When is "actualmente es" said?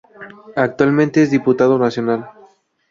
0.55-1.29